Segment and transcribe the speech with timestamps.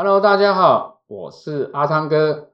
[0.00, 2.50] Hello，大家好，我是阿汤哥，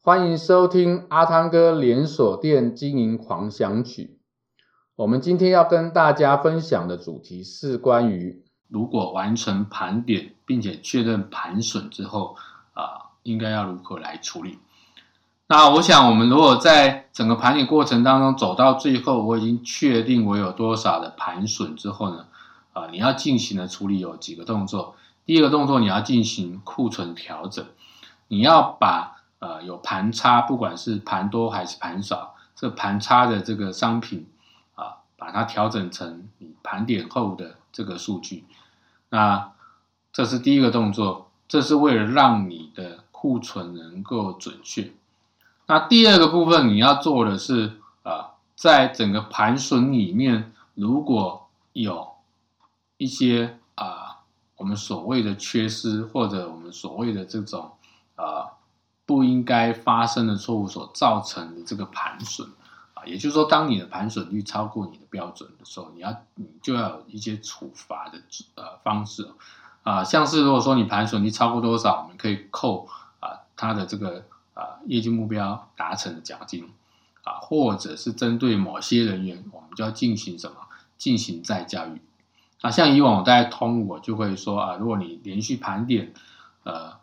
[0.00, 4.20] 欢迎收听阿汤哥连锁店经营狂想曲。
[4.94, 12.36] 我们今天要跟大家分享的主题是关于，如果完成盘点并且确认盘损之后，
[12.74, 14.60] 啊、应该要如何来处理？
[15.48, 22.26] 那我想，我们如果在整个盘点过程当中走到最后，我已经确定我有多少的盘损之后呢，
[22.72, 24.94] 啊，你要进行的处理有几个动作。
[25.26, 27.64] 第一个动作，你要进行库存调整，
[28.28, 34.26] 你要把呃有盘差，不管是盘多还是盘少，这盘差的这个商品
[34.74, 38.44] 啊，把它调整成你盘点后的这个数据。
[39.08, 39.52] 那
[40.12, 44.92] 这是第一个动作，这是为了让你的库存能够准确。
[45.66, 52.12] 那第二个部分你要做的是啊，在整个盘损里面，如果有
[52.98, 53.58] 一些，
[54.56, 57.72] 我们所谓的缺失或者我们所谓的这种
[58.16, 58.52] 啊
[59.06, 62.48] 不应该发生的错误所造成的这个盘损
[62.94, 68.20] 啊，也就是说，当你的盘损率超过你的标准的时候，你要你就要有一些处罚的
[68.54, 69.28] 呃方式
[69.82, 72.88] 啊，像是如果说你盘损率超过多少，我们可以扣
[73.20, 74.24] 啊它的这个。
[74.54, 76.64] 啊，业绩目标达成的奖金，
[77.24, 80.56] 啊，或者是针对某些人员，我们就要进行什么？
[80.96, 82.00] 进行再教育。
[82.64, 86.14] 那像以往我在通，我就会说啊，如果你连续盘点，
[86.62, 86.94] 呃，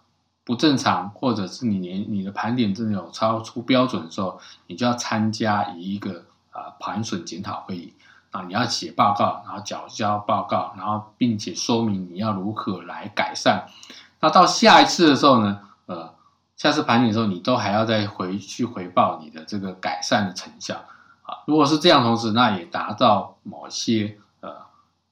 [0.44, 7.94] 不正常，或者是你连你的盘点真的有超出标准的时候，你就要参加一个啊盘损检讨会议
[8.32, 13.68] 啊，你要写报告，然后缴交报告，然后并且说明你要如何来改善。
[14.20, 16.12] 那到下一次的时候呢，呃。
[16.58, 20.76] 下次盘点的时候，你都还要再回去回报你的这个改善的成效
[21.24, 21.42] 啊。
[21.48, 24.20] 如果是这样，同时那也达到某些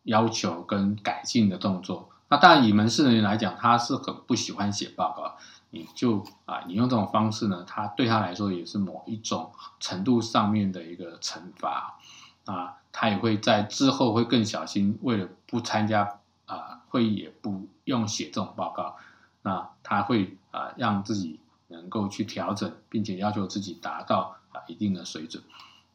[0.03, 2.09] 要求跟改进的动作。
[2.29, 5.35] 那当然，以门市人员来讲，他是很不喜欢写报告。
[5.71, 11.99] 你就啊，你用这种方式呢，他对他来说也是某一种程度上面的一个惩罚
[12.45, 12.75] 啊。
[12.91, 18.95] 他也会在之后会更小心，为了不参加啊会议，也不用写这种报告。
[19.43, 25.43] 那他会啊，让自己能够去调整，并且要求自己达到啊一定的水准。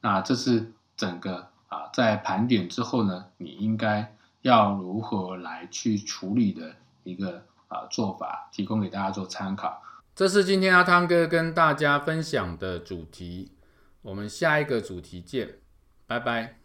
[0.01, 1.49] 那这是整个
[1.95, 6.75] 在盘点之后呢，你应该要如何来去处理的
[7.05, 9.81] 一个啊做法，提供给大家做参考。
[10.13, 13.53] 这是今天阿汤哥跟大家分享的主题，
[14.03, 15.59] 我们下一个主题见，
[16.09, 16.64] 拜拜。